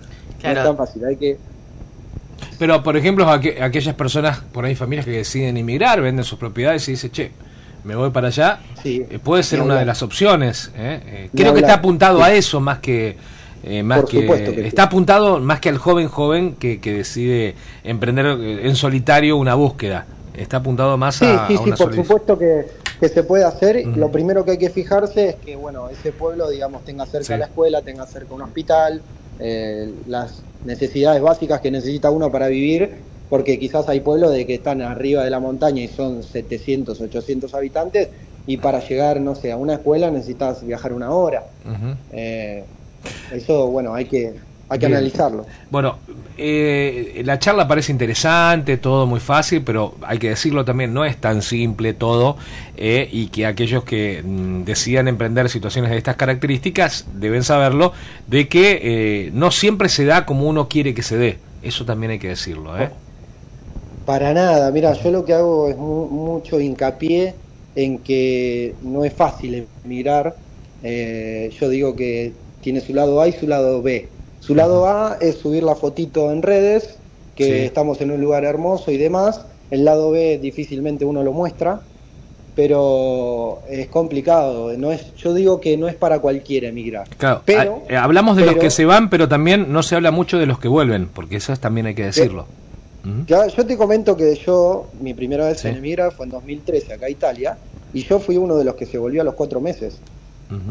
No 0.42 0.48
es 0.48 0.54
tan 0.54 0.76
fácil, 0.76 1.04
hay 1.04 1.16
que... 1.16 1.38
Pero, 2.58 2.82
por 2.82 2.96
ejemplo, 2.96 3.28
aquellas 3.28 3.94
personas, 3.94 4.40
por 4.40 4.64
ahí 4.64 4.74
familias 4.74 5.04
que 5.04 5.12
deciden 5.12 5.56
inmigrar, 5.56 6.00
venden 6.00 6.24
sus 6.24 6.38
propiedades 6.38 6.86
y 6.88 6.92
dicen, 6.92 7.10
che, 7.10 7.30
me 7.84 7.96
voy 7.96 8.10
para 8.10 8.28
allá, 8.28 8.60
eh, 8.84 9.18
puede 9.22 9.42
ser 9.42 9.60
una 9.60 9.78
de 9.78 9.84
las 9.84 10.02
opciones. 10.02 10.70
¿eh? 10.76 11.28
creo 11.34 11.52
que 11.54 11.60
está 11.60 11.74
apuntado 11.74 12.22
a 12.22 12.32
eso 12.32 12.60
más 12.60 12.78
que 12.78 13.16
eh, 13.64 13.82
más 13.84 14.04
que, 14.04 14.26
está 14.66 14.84
apuntado 14.84 15.38
más 15.38 15.60
que 15.60 15.68
al 15.68 15.78
joven 15.78 16.08
joven 16.08 16.56
que, 16.56 16.80
que 16.80 16.92
decide 16.92 17.54
emprender 17.84 18.26
en 18.26 18.74
solitario 18.74 19.36
una 19.36 19.54
búsqueda. 19.54 20.06
Está 20.34 20.56
apuntado 20.58 20.96
más 20.96 21.22
a, 21.22 21.46
sí, 21.46 21.56
sí, 21.62 21.70
por 21.72 21.94
supuesto 21.94 22.38
que, 22.38 22.66
se 23.08 23.22
puede 23.22 23.44
hacer. 23.44 23.86
Lo 23.96 24.10
primero 24.10 24.44
que 24.44 24.52
hay 24.52 24.58
que 24.58 24.70
fijarse 24.70 25.30
es 25.30 25.34
que 25.36 25.56
bueno 25.56 25.88
ese 25.88 26.12
pueblo, 26.12 26.48
digamos, 26.48 26.84
tenga 26.84 27.06
cerca 27.06 27.36
la 27.36 27.46
escuela, 27.46 27.82
tenga 27.82 28.06
cerca 28.06 28.34
un 28.34 28.42
hospital, 28.42 29.00
eh, 29.38 29.92
las 30.06 30.42
necesidades 30.64 31.20
básicas 31.22 31.60
que 31.60 31.70
necesita 31.70 32.10
uno 32.10 32.30
para 32.32 32.48
vivir, 32.48 32.94
porque 33.32 33.58
quizás 33.58 33.88
hay 33.88 34.00
pueblos 34.00 34.30
de 34.30 34.46
que 34.46 34.56
están 34.56 34.82
arriba 34.82 35.24
de 35.24 35.30
la 35.30 35.40
montaña 35.40 35.80
y 35.80 35.88
son 35.88 36.22
700, 36.22 37.00
800 37.00 37.54
habitantes 37.54 38.10
y 38.46 38.58
para 38.58 38.86
llegar, 38.86 39.22
no 39.22 39.34
sé, 39.34 39.50
a 39.52 39.56
una 39.56 39.72
escuela 39.72 40.10
necesitas 40.10 40.62
viajar 40.66 40.92
una 40.92 41.12
hora. 41.12 41.44
Eso, 43.32 43.68
bueno, 43.68 43.94
hay 43.94 44.04
que, 44.04 44.34
hay 44.68 44.78
que 44.78 44.84
analizarlo. 44.84 45.46
Bueno, 45.70 45.96
eh, 46.36 47.22
la 47.24 47.38
charla 47.38 47.66
parece 47.66 47.90
interesante, 47.90 48.76
todo 48.76 49.06
muy 49.06 49.20
fácil, 49.20 49.62
pero 49.62 49.94
hay 50.02 50.18
que 50.18 50.28
decirlo 50.28 50.66
también, 50.66 50.92
no 50.92 51.06
es 51.06 51.16
tan 51.16 51.40
simple 51.40 51.94
todo 51.94 52.36
eh, 52.76 53.08
y 53.10 53.28
que 53.28 53.46
aquellos 53.46 53.82
que 53.84 54.22
mm, 54.22 54.64
decidan 54.64 55.08
emprender 55.08 55.48
situaciones 55.48 55.90
de 55.90 55.96
estas 55.96 56.16
características 56.16 57.06
deben 57.14 57.44
saberlo, 57.44 57.94
de 58.26 58.48
que 58.48 58.80
eh, 58.82 59.30
no 59.32 59.50
siempre 59.52 59.88
se 59.88 60.04
da 60.04 60.26
como 60.26 60.46
uno 60.46 60.68
quiere 60.68 60.92
que 60.92 61.02
se 61.02 61.16
dé. 61.16 61.38
Eso 61.62 61.86
también 61.86 62.12
hay 62.12 62.18
que 62.18 62.28
decirlo. 62.28 62.78
¿eh? 62.78 62.90
Para 64.12 64.34
nada, 64.34 64.70
mira, 64.70 64.92
yo 64.92 65.10
lo 65.10 65.24
que 65.24 65.32
hago 65.32 65.68
es 65.68 65.76
mucho 65.78 66.60
hincapié 66.60 67.34
en 67.74 67.96
que 67.96 68.74
no 68.82 69.06
es 69.06 69.14
fácil 69.14 69.66
emigrar. 69.86 70.36
yo 70.82 71.68
digo 71.70 71.96
que 71.96 72.34
tiene 72.60 72.82
su 72.82 72.92
lado 72.92 73.22
A 73.22 73.28
y 73.28 73.32
su 73.32 73.48
lado 73.48 73.80
B. 73.80 74.10
Su 74.40 74.54
lado 74.54 74.86
A 74.86 75.16
es 75.18 75.36
subir 75.36 75.62
la 75.62 75.76
fotito 75.76 76.30
en 76.30 76.42
redes, 76.42 76.98
que 77.34 77.64
estamos 77.64 78.02
en 78.02 78.10
un 78.10 78.20
lugar 78.20 78.44
hermoso 78.44 78.90
y 78.90 78.98
demás. 78.98 79.46
El 79.70 79.86
lado 79.86 80.10
B 80.10 80.38
difícilmente 80.38 81.06
uno 81.06 81.22
lo 81.22 81.32
muestra, 81.32 81.80
pero 82.54 83.60
es 83.70 83.88
complicado. 83.88 84.76
No 84.76 84.92
es, 84.92 85.14
yo 85.14 85.32
digo 85.32 85.58
que 85.58 85.78
no 85.78 85.88
es 85.88 85.94
para 85.94 86.18
cualquiera 86.18 86.68
emigrar. 86.68 87.08
Claro, 87.16 87.40
pero, 87.46 87.84
eh, 87.88 87.96
hablamos 87.96 88.36
de 88.36 88.44
los 88.44 88.56
que 88.56 88.68
se 88.68 88.84
van, 88.84 89.08
pero 89.08 89.26
también 89.26 89.72
no 89.72 89.82
se 89.82 89.96
habla 89.96 90.10
mucho 90.10 90.38
de 90.38 90.44
los 90.44 90.58
que 90.58 90.68
vuelven, 90.68 91.08
porque 91.08 91.36
eso 91.36 91.56
también 91.56 91.86
hay 91.86 91.94
que 91.94 92.04
decirlo. 92.04 92.44
Yo 93.26 93.66
te 93.66 93.76
comento 93.76 94.16
que 94.16 94.34
yo, 94.36 94.86
mi 95.00 95.14
primera 95.14 95.46
vez 95.48 95.64
en 95.64 95.76
emigrar 95.76 96.12
fue 96.12 96.26
en 96.26 96.30
2013 96.30 96.92
acá 96.92 97.06
a 97.06 97.10
Italia, 97.10 97.58
y 97.92 98.04
yo 98.04 98.20
fui 98.20 98.36
uno 98.36 98.56
de 98.56 98.64
los 98.64 98.74
que 98.74 98.86
se 98.86 98.98
volvió 98.98 99.22
a 99.22 99.24
los 99.24 99.34
cuatro 99.34 99.60
meses. 99.60 99.98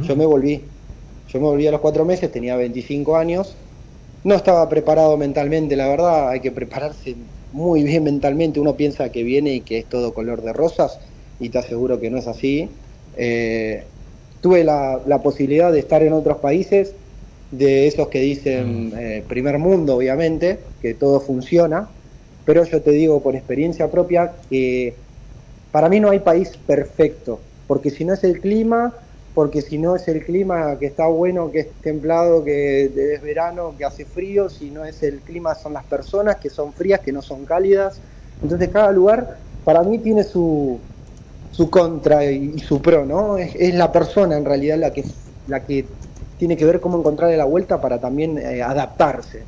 Yo 0.03 0.15
me 0.15 0.25
volví. 0.25 0.61
Yo 1.27 1.39
me 1.39 1.47
volví 1.47 1.65
a 1.65 1.71
los 1.71 1.81
cuatro 1.81 2.05
meses, 2.05 2.31
tenía 2.31 2.55
25 2.55 3.15
años, 3.15 3.55
no 4.23 4.35
estaba 4.35 4.67
preparado 4.69 5.17
mentalmente, 5.17 5.75
la 5.75 5.87
verdad, 5.87 6.29
hay 6.29 6.41
que 6.41 6.51
prepararse 6.51 7.15
muy 7.53 7.83
bien 7.83 8.03
mentalmente, 8.03 8.59
uno 8.59 8.75
piensa 8.75 9.09
que 9.09 9.23
viene 9.23 9.53
y 9.53 9.61
que 9.61 9.79
es 9.79 9.85
todo 9.85 10.13
color 10.13 10.41
de 10.41 10.53
rosas 10.53 10.99
y 11.39 11.49
te 11.49 11.57
aseguro 11.57 11.99
que 11.99 12.09
no 12.09 12.17
es 12.17 12.27
así. 12.27 12.69
Eh, 13.17 13.83
tuve 14.41 14.63
la, 14.63 15.19
posibilidad 15.23 15.71
de 15.71 15.79
estar 15.79 16.03
en 16.03 16.13
otros 16.13 16.37
países, 16.37 16.93
de 17.51 17.87
esos 17.87 18.07
que 18.07 18.19
dicen 18.19 18.89
mm. 18.89 18.93
eh, 18.97 19.23
primer 19.27 19.57
mundo, 19.57 19.95
obviamente, 19.95 20.59
que 20.81 20.93
todo 20.93 21.19
funciona, 21.19 21.89
pero 22.51 22.65
yo 22.65 22.81
te 22.81 22.91
digo 22.91 23.21
por 23.21 23.33
experiencia 23.33 23.89
propia 23.89 24.33
que 24.49 24.93
para 25.71 25.87
mí 25.87 26.01
no 26.01 26.09
hay 26.09 26.19
país 26.19 26.49
perfecto, 26.67 27.39
porque 27.65 27.89
si 27.91 28.03
no 28.03 28.13
es 28.13 28.25
el 28.25 28.41
clima, 28.41 28.93
porque 29.33 29.61
si 29.61 29.77
no 29.77 29.95
es 29.95 30.05
el 30.09 30.25
clima 30.25 30.77
que 30.77 30.87
está 30.87 31.07
bueno, 31.07 31.49
que 31.49 31.61
es 31.61 31.67
templado, 31.81 32.43
que 32.43 33.13
es 33.13 33.21
verano, 33.21 33.73
que 33.77 33.85
hace 33.85 34.03
frío, 34.03 34.49
si 34.49 34.69
no 34.69 34.83
es 34.83 35.01
el 35.01 35.21
clima 35.21 35.55
son 35.55 35.71
las 35.71 35.85
personas 35.85 36.35
que 36.41 36.49
son 36.49 36.73
frías, 36.73 36.99
que 36.99 37.13
no 37.13 37.21
son 37.21 37.45
cálidas. 37.45 38.01
Entonces 38.43 38.67
cada 38.67 38.91
lugar 38.91 39.37
para 39.63 39.81
mí 39.83 39.99
tiene 39.99 40.25
su, 40.25 40.77
su 41.53 41.69
contra 41.69 42.25
y, 42.25 42.59
su 42.59 42.81
pro, 42.81 43.05
¿no? 43.05 43.37
Es, 43.37 43.73
la 43.73 43.93
persona 43.93 44.35
en 44.35 44.43
realidad 44.43 44.77
la 44.77 44.91
que, 44.91 45.05
la 45.47 45.61
que 45.61 45.85
tiene 46.37 46.57
que 46.57 46.65
ver 46.65 46.81
cómo 46.81 46.99
encontrarle 46.99 47.37
la 47.37 47.45
vuelta 47.45 47.79
para 47.79 47.97
también 47.97 48.37
eh, 48.37 48.61
adaptarse. 48.61 49.43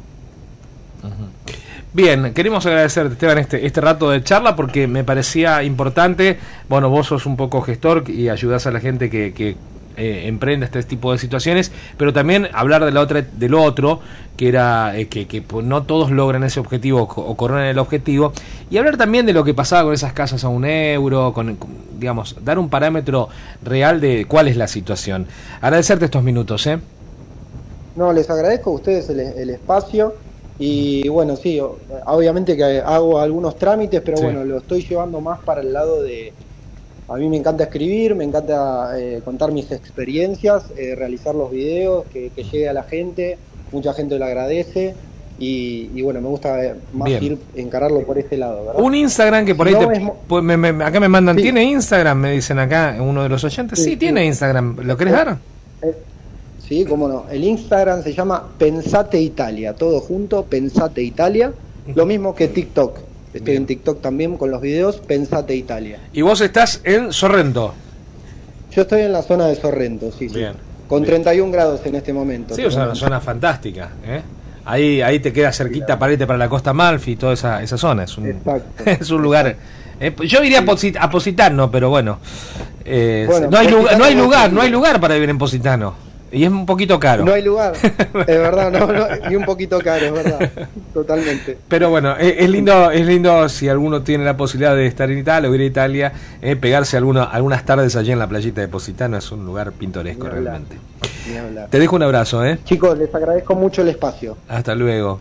Bien, 1.93 2.33
queremos 2.33 2.65
agradecerte, 2.65 3.13
Esteban, 3.13 3.37
este, 3.37 3.65
este 3.67 3.79
rato 3.79 4.09
de 4.09 4.23
charla 4.23 4.55
porque 4.55 4.87
me 4.87 5.03
parecía 5.03 5.61
importante. 5.63 6.39
Bueno, 6.67 6.89
vos 6.89 7.07
sos 7.07 7.27
un 7.27 7.37
poco 7.37 7.61
gestor 7.61 8.09
y 8.09 8.29
ayudás 8.29 8.65
a 8.65 8.71
la 8.71 8.79
gente 8.79 9.11
que, 9.11 9.31
que 9.33 9.55
eh, 9.95 10.23
emprende 10.25 10.65
este 10.65 10.81
tipo 10.81 11.11
de 11.11 11.19
situaciones, 11.19 11.71
pero 11.97 12.11
también 12.11 12.47
hablar 12.53 12.83
de 12.83 12.91
la 12.91 13.01
otra, 13.01 13.21
del 13.21 13.53
otro, 13.53 13.99
que 14.35 14.47
era 14.47 14.97
eh, 14.97 15.07
que, 15.07 15.41
pues, 15.43 15.63
no 15.63 15.83
todos 15.83 16.09
logran 16.09 16.43
ese 16.43 16.59
objetivo 16.59 17.03
o 17.03 17.37
coronan 17.37 17.65
el 17.65 17.77
objetivo, 17.77 18.33
y 18.71 18.77
hablar 18.77 18.97
también 18.97 19.27
de 19.27 19.33
lo 19.33 19.43
que 19.43 19.53
pasaba 19.53 19.83
con 19.83 19.93
esas 19.93 20.13
casas 20.13 20.43
a 20.43 20.47
un 20.47 20.65
euro, 20.65 21.31
con, 21.31 21.59
digamos, 21.99 22.37
dar 22.43 22.57
un 22.57 22.69
parámetro 22.69 23.29
real 23.61 24.01
de 24.01 24.25
cuál 24.25 24.47
es 24.47 24.57
la 24.57 24.67
situación. 24.67 25.27
Agradecerte 25.61 26.05
estos 26.05 26.23
minutos, 26.23 26.65
¿eh? 26.65 26.79
No, 27.95 28.11
les 28.11 28.27
agradezco 28.31 28.71
a 28.71 28.73
ustedes 28.73 29.09
el, 29.09 29.49
espacio. 29.51 30.15
Y 30.65 31.09
bueno, 31.09 31.35
sí, 31.35 31.59
obviamente 32.05 32.55
que 32.55 32.79
hago 32.79 33.19
algunos 33.19 33.57
trámites, 33.57 33.99
pero 33.99 34.21
bueno, 34.21 34.45
lo 34.45 34.59
estoy 34.59 34.81
llevando 34.81 35.19
más 35.19 35.41
para 35.41 35.59
el 35.59 35.73
lado 35.73 36.01
de, 36.01 36.31
a 37.09 37.17
mí 37.17 37.27
me 37.27 37.35
encanta 37.35 37.65
escribir, 37.65 38.15
me 38.15 38.23
encanta 38.23 38.97
eh, 38.97 39.21
contar 39.25 39.51
mis 39.51 39.69
experiencias, 39.73 40.63
eh, 40.77 40.95
realizar 40.95 41.35
los 41.35 41.51
videos, 41.51 42.05
que, 42.13 42.31
llegue 42.33 42.69
a 42.69 42.71
la 42.71 42.83
gente, 42.83 43.37
mucha 43.73 43.93
gente 43.93 44.17
lo 44.17 44.23
agradece. 44.23 44.95
Y, 45.37 46.01
bueno, 46.01 46.21
me 46.21 46.29
gusta 46.29 46.63
eh, 46.63 46.75
más 46.93 47.09
ir 47.09 47.37
encararlo 47.55 47.99
por 48.05 48.17
este 48.17 48.37
lado. 48.37 48.71
Un 48.77 48.95
Instagram 48.95 49.45
que 49.45 49.55
por 49.55 49.67
ahí 49.67 49.75
pues, 50.29 50.43
acá 50.81 51.01
me 51.01 51.09
mandan, 51.09 51.35
¿tiene 51.35 51.65
Instagram? 51.65 52.17
Me 52.17 52.31
dicen 52.31 52.57
acá 52.57 52.95
uno 53.01 53.23
de 53.23 53.27
los 53.27 53.43
oyentes. 53.43 53.83
Sí, 53.83 53.97
tiene 53.97 54.23
Instagram. 54.25 54.77
¿Lo 54.83 54.95
querés 54.95 55.13
dar? 55.13 55.37
Sí, 56.73 56.85
cómo 56.85 57.07
no. 57.07 57.25
El 57.29 57.43
Instagram 57.43 58.03
se 58.03 58.13
llama 58.13 58.43
Pensate 58.57 59.19
Italia, 59.19 59.73
todo 59.73 59.99
junto, 59.99 60.43
Pensate 60.43 61.03
Italia. 61.03 61.51
Lo 61.95 62.05
mismo 62.05 62.33
que 62.33 62.47
TikTok. 62.47 62.99
Estoy 63.33 63.55
en 63.55 63.65
TikTok 63.65 64.01
también 64.01 64.37
con 64.37 64.51
los 64.51 64.61
videos 64.61 64.97
Pensate 64.97 65.55
Italia. 65.55 65.99
¿Y 66.13 66.21
vos 66.21 66.41
estás 66.41 66.81
en 66.83 67.11
Sorrento? 67.11 67.73
Yo 68.71 68.83
estoy 68.83 69.01
en 69.01 69.11
la 69.11 69.21
zona 69.21 69.47
de 69.47 69.55
Sorrento, 69.55 70.11
sí, 70.11 70.29
sí. 70.29 70.43
Con 70.87 71.03
31 71.03 71.51
grados 71.51 71.81
en 71.85 71.95
este 71.95 72.13
momento. 72.13 72.55
Sí, 72.55 72.63
o 72.63 72.71
sea, 72.71 72.85
una 72.85 72.95
zona 72.95 73.19
fantástica. 73.19 73.89
¿eh? 74.05 74.21
Ahí, 74.65 75.01
ahí 75.01 75.19
te 75.19 75.33
queda 75.33 75.51
cerquita 75.51 75.99
para 75.99 76.13
irte 76.13 76.25
para 76.25 76.39
la 76.39 76.49
costa 76.49 76.73
Malfi 76.73 77.11
y 77.11 77.15
toda 77.15 77.33
esa, 77.33 77.61
esa 77.61 77.77
zona. 77.77 78.03
Es 78.03 78.17
un, 78.17 78.35
es 78.85 79.09
un 79.09 79.21
lugar. 79.21 79.55
¿eh? 79.99 80.13
yo 80.25 80.43
iría 80.43 80.63
a, 80.99 81.09
Positano, 81.09 81.69
pero 81.69 81.89
bueno. 81.89 82.19
Eh, 82.85 83.27
no, 83.49 83.57
hay 83.57 83.67
lugar, 83.67 83.97
no 83.97 84.03
hay 84.03 84.15
lugar, 84.15 84.53
no 84.53 84.61
hay 84.61 84.69
lugar 84.69 84.99
para 84.99 85.15
vivir 85.15 85.29
en 85.29 85.37
Positano. 85.37 86.02
Y 86.33 86.43
es 86.43 86.51
un 86.51 86.65
poquito 86.65 86.99
caro. 86.99 87.23
No 87.23 87.31
hay 87.31 87.43
lugar, 87.43 87.73
es 87.83 88.25
verdad, 88.25 88.71
no, 88.71 89.31
y 89.31 89.35
un 89.35 89.45
poquito 89.45 89.79
caro, 89.79 90.05
es 90.07 90.11
verdad, 90.11 90.49
totalmente. 90.93 91.57
Pero 91.67 91.91
bueno, 91.91 92.17
es, 92.17 92.49
lindo 92.49 92.89
es 92.89 93.05
lindo 93.05 93.47
si 93.49 93.69
alguno 93.69 94.01
tiene 94.01 94.25
la 94.25 94.35
posibilidad 94.35 94.75
de 94.75 94.87
estar 94.87 95.11
en 95.11 95.19
Italia 95.19 95.47
o 95.49 95.53
ir 95.53 95.61
a 95.61 95.65
Italia, 95.65 96.13
eh, 96.41 96.55
pegarse 96.55 96.97
alguna, 96.97 97.25
algunas 97.25 97.63
tardes 97.65 97.95
allí 97.95 98.11
en 98.11 98.19
la 98.19 98.27
playita 98.27 98.61
de 98.61 98.67
Positano, 98.67 99.15
es 99.17 99.31
un 99.31 99.45
lugar 99.45 99.71
pintoresco 99.73 100.27
realmente. 100.27 100.75
Te 101.69 101.79
dejo 101.79 101.95
un 101.95 102.03
abrazo, 102.03 102.43
¿eh? 102.43 102.57
Chicos, 102.63 102.97
les 102.97 103.13
agradezco 103.13 103.53
mucho 103.55 103.83
el 103.83 103.89
espacio. 103.89 104.37
Hasta 104.47 104.73
luego. 104.73 105.19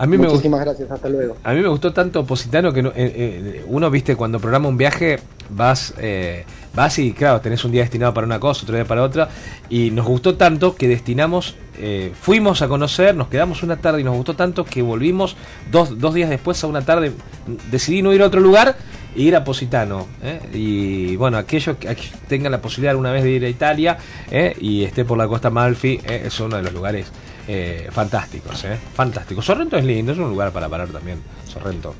A 0.00 0.06
mí 0.06 0.16
Muchísimas 0.16 0.60
gracias, 0.60 0.90
hasta 0.90 1.10
luego. 1.10 1.36
A 1.44 1.52
mí 1.52 1.60
me 1.60 1.68
gustó 1.68 1.92
tanto 1.92 2.24
Positano 2.24 2.72
que 2.72 2.80
eh, 2.80 2.92
eh, 2.96 3.64
uno, 3.68 3.90
viste, 3.90 4.16
cuando 4.16 4.40
programa 4.40 4.66
un 4.68 4.78
viaje, 4.78 5.18
vas... 5.50 5.92
Eh, 5.98 6.46
vas 6.74 7.00
claro, 7.16 7.40
tenés 7.40 7.64
un 7.64 7.72
día 7.72 7.82
destinado 7.82 8.14
para 8.14 8.26
una 8.26 8.38
cosa, 8.38 8.62
otro 8.62 8.74
día 8.74 8.84
para 8.84 9.02
otra, 9.02 9.28
y 9.68 9.90
nos 9.90 10.06
gustó 10.06 10.36
tanto 10.36 10.74
que 10.74 10.88
destinamos, 10.88 11.56
eh, 11.78 12.12
fuimos 12.20 12.62
a 12.62 12.68
conocer, 12.68 13.14
nos 13.16 13.28
quedamos 13.28 13.62
una 13.62 13.76
tarde 13.76 14.00
y 14.00 14.04
nos 14.04 14.16
gustó 14.16 14.34
tanto 14.34 14.64
que 14.64 14.82
volvimos 14.82 15.36
dos, 15.70 15.98
dos 15.98 16.14
días 16.14 16.30
después 16.30 16.62
a 16.62 16.66
una 16.66 16.82
tarde, 16.82 17.12
decidí 17.70 18.02
no 18.02 18.12
ir 18.12 18.22
a 18.22 18.26
otro 18.26 18.40
lugar 18.40 18.76
e 19.16 19.22
ir 19.22 19.34
a 19.34 19.42
Positano. 19.42 20.06
¿eh? 20.22 20.40
Y 20.54 21.16
bueno, 21.16 21.38
aquellos 21.38 21.76
que 21.76 21.96
tengan 22.28 22.52
la 22.52 22.60
posibilidad 22.60 22.92
alguna 22.92 23.12
vez 23.12 23.24
de 23.24 23.30
ir 23.30 23.44
a 23.44 23.48
Italia 23.48 23.98
¿eh? 24.30 24.54
y 24.60 24.84
esté 24.84 25.04
por 25.04 25.18
la 25.18 25.26
costa 25.26 25.50
Malfi, 25.50 26.00
es 26.04 26.38
uno 26.40 26.56
de 26.56 26.62
los 26.62 26.72
lugares 26.72 27.10
fantásticos, 27.90 28.64
fantásticos. 28.94 29.44
Sorrento 29.44 29.76
es 29.76 29.84
lindo, 29.84 30.12
es 30.12 30.18
un 30.18 30.28
lugar 30.28 30.52
para 30.52 30.68
parar 30.68 30.88
también, 30.88 31.18
Sorrento. 31.48 31.96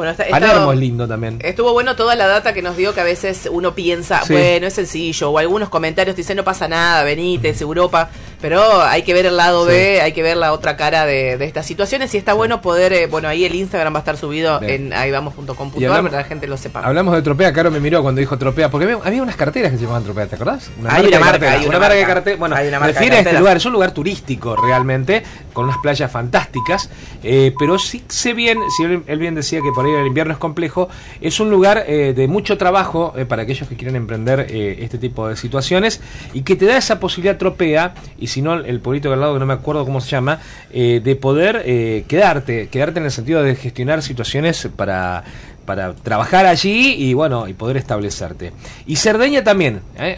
Bueno, 0.00 0.12
está, 0.12 0.24
Palermo 0.30 0.72
es 0.72 0.78
lindo 0.78 1.06
también. 1.06 1.38
Estuvo 1.44 1.74
bueno 1.74 1.94
toda 1.94 2.16
la 2.16 2.26
data 2.26 2.54
que 2.54 2.62
nos 2.62 2.74
dio 2.74 2.94
que 2.94 3.02
a 3.02 3.04
veces 3.04 3.46
uno 3.52 3.74
piensa, 3.74 4.22
bueno, 4.30 4.66
es 4.66 4.72
sencillo, 4.72 5.28
o 5.28 5.36
algunos 5.36 5.68
comentarios 5.68 6.16
dicen 6.16 6.38
no 6.38 6.42
pasa 6.42 6.68
nada, 6.68 7.04
venite, 7.04 7.50
es 7.50 7.60
Europa, 7.60 8.08
pero 8.40 8.80
hay 8.80 9.02
que 9.02 9.12
ver 9.12 9.26
el 9.26 9.36
lado 9.36 9.66
B, 9.66 10.00
hay 10.00 10.12
que 10.12 10.22
ver 10.22 10.38
la 10.38 10.54
otra 10.54 10.78
cara 10.78 11.04
de, 11.04 11.34
estas 11.44 11.66
situaciones 11.66 12.14
y 12.14 12.16
está 12.16 12.32
bueno 12.32 12.62
poder, 12.62 12.94
eh, 12.94 13.08
bueno, 13.08 13.28
ahí 13.28 13.44
el 13.44 13.54
Instagram 13.54 13.92
va 13.92 13.98
a 13.98 14.00
estar 14.00 14.16
subido 14.16 14.62
en 14.62 14.94
ahívamos.com.ar 14.94 15.54
para 15.56 16.08
que 16.08 16.16
la 16.16 16.24
gente 16.24 16.46
lo 16.46 16.56
sepa. 16.56 16.80
Hablamos 16.80 17.14
de 17.14 17.20
Tropea, 17.20 17.52
Caro 17.52 17.70
me 17.70 17.78
miró 17.78 18.00
cuando 18.00 18.20
dijo 18.20 18.38
Tropea, 18.38 18.70
porque 18.70 18.96
había, 19.04 19.22
unas 19.22 19.36
carteras 19.36 19.70
que 19.70 19.76
se 19.76 19.82
llamaban 19.82 20.04
Tropea, 20.04 20.28
¿te 20.28 20.36
acordás? 20.36 20.70
hay, 20.88 21.08
una 21.08 21.20
marca, 21.20 21.52
hay 21.52 21.66
una, 21.66 21.78
marca, 21.78 21.94
de 21.94 22.06
carteras. 22.06 22.38
Bueno, 22.38 22.56
hay 22.56 22.68
una 22.68 22.78
refiere 22.78 23.16
a 23.16 23.20
este 23.20 23.38
lugar, 23.38 23.58
es 23.58 23.66
un 23.66 23.72
lugar 23.74 23.92
turístico 23.92 24.56
realmente, 24.56 25.22
con 25.52 25.66
unas 25.66 25.76
playas 25.78 26.10
fantásticas, 26.10 26.88
eh, 27.22 27.52
pero 27.58 27.78
sí 27.78 28.02
sé 28.08 28.32
bien, 28.32 28.58
si 28.74 28.84
él, 28.84 29.18
bien 29.18 29.34
decía 29.34 29.60
que 29.60 29.70
por 29.74 29.84
ahí 29.84 29.89
el 29.94 30.06
invierno 30.06 30.32
es 30.32 30.38
complejo, 30.38 30.88
es 31.20 31.40
un 31.40 31.50
lugar 31.50 31.84
eh, 31.86 32.12
de 32.14 32.28
mucho 32.28 32.56
trabajo 32.58 33.14
para 33.28 33.42
aquellos 33.42 33.68
que 33.68 33.76
quieren 33.76 33.96
emprender 33.96 34.46
este 34.50 34.98
tipo 34.98 35.28
de 35.28 35.36
situaciones 35.36 36.00
y 36.32 36.42
que 36.42 36.56
te 36.56 36.66
da 36.66 36.76
esa 36.76 37.00
posibilidad 37.00 37.36
Tropea 37.36 37.94
y 38.18 38.28
si 38.28 38.42
no 38.42 38.54
el 38.54 38.80
pueblito 38.80 39.08
de 39.08 39.14
al 39.14 39.20
lado 39.20 39.34
que 39.34 39.40
no 39.40 39.46
me 39.46 39.54
acuerdo 39.54 39.84
cómo 39.84 40.00
se 40.00 40.10
llama, 40.10 40.40
eh, 40.72 41.00
de 41.02 41.16
poder 41.16 41.62
eh, 41.64 42.04
quedarte, 42.08 42.68
quedarte 42.68 43.00
en 43.00 43.06
el 43.06 43.10
sentido 43.10 43.42
de 43.42 43.54
gestionar 43.56 44.02
situaciones 44.02 44.68
para 44.76 45.24
para 45.66 45.92
trabajar 45.94 46.46
allí 46.46 46.94
y 46.94 47.14
bueno 47.14 47.46
y 47.46 47.52
poder 47.52 47.76
establecerte 47.76 48.52
y 48.86 48.96
Cerdeña 48.96 49.44
también 49.44 49.82
¿eh? 49.98 50.16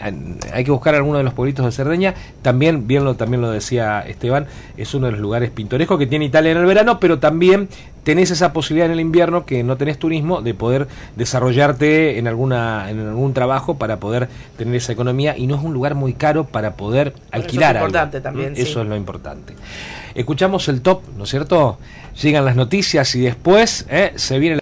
hay 0.51 0.63
que 0.63 0.71
buscar 0.71 0.95
alguno 0.95 1.19
de 1.19 1.23
los 1.23 1.33
pueblitos 1.33 1.63
de 1.65 1.71
Cerdeña 1.71 2.15
también 2.41 2.87
bien 2.87 3.03
lo 3.03 3.15
también 3.15 3.41
lo 3.41 3.51
decía 3.51 3.99
Esteban 4.01 4.47
es 4.77 4.95
uno 4.95 5.07
de 5.07 5.11
los 5.11 5.21
lugares 5.21 5.51
pintorescos 5.51 5.99
que 5.99 6.07
tiene 6.07 6.25
Italia 6.25 6.53
en 6.53 6.57
el 6.57 6.65
verano 6.65 6.99
pero 6.99 7.19
también 7.19 7.67
tenés 8.03 8.31
esa 8.31 8.53
posibilidad 8.53 8.87
en 8.87 8.93
el 8.93 8.99
invierno 8.99 9.45
que 9.45 9.63
no 9.63 9.77
tenés 9.77 9.97
turismo 9.97 10.41
de 10.41 10.53
poder 10.53 10.87
desarrollarte 11.15 12.19
en 12.19 12.27
alguna 12.27 12.89
en 12.89 12.99
algún 12.99 13.33
trabajo 13.33 13.77
para 13.77 13.97
poder 13.97 14.29
tener 14.57 14.75
esa 14.75 14.91
economía 14.91 15.37
y 15.37 15.47
no 15.47 15.55
es 15.55 15.63
un 15.63 15.73
lugar 15.73 15.95
muy 15.95 16.13
caro 16.13 16.45
para 16.45 16.75
poder 16.75 17.13
alquilar 17.31 17.75
eso 17.75 17.85
es 17.85 17.89
importante 17.89 18.21
también 18.21 18.53
eso 18.55 18.81
es 18.81 18.87
lo 18.87 18.95
importante. 18.95 19.55
Escuchamos 20.15 20.67
el 20.67 20.81
top 20.81 21.01
no 21.17 21.23
es 21.23 21.29
cierto 21.29 21.77
llegan 22.21 22.45
las 22.45 22.55
noticias 22.55 23.15
y 23.15 23.21
después 23.21 23.85
¿eh? 23.89 24.13
se 24.15 24.37
viene 24.39 24.51